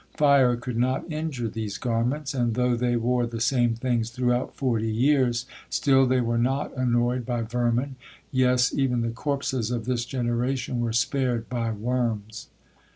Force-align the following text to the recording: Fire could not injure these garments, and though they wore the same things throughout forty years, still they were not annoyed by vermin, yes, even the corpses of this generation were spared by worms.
Fire 0.17 0.55
could 0.55 0.77
not 0.77 1.11
injure 1.11 1.47
these 1.47 1.77
garments, 1.77 2.33
and 2.33 2.55
though 2.55 2.75
they 2.75 2.95
wore 2.95 3.27
the 3.27 3.39
same 3.39 3.75
things 3.75 4.09
throughout 4.09 4.55
forty 4.55 4.91
years, 4.91 5.45
still 5.69 6.07
they 6.07 6.21
were 6.21 6.39
not 6.39 6.75
annoyed 6.75 7.23
by 7.23 7.43
vermin, 7.43 7.97
yes, 8.31 8.73
even 8.73 9.01
the 9.01 9.11
corpses 9.11 9.69
of 9.69 9.85
this 9.85 10.03
generation 10.03 10.79
were 10.79 10.91
spared 10.91 11.47
by 11.49 11.69
worms. 11.69 12.47